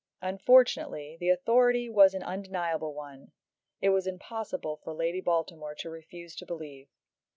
[0.23, 3.33] Unfortunately the authority was an undeniable one.
[3.81, 6.87] It was impossible for Lady Baltimore to refuse to believe.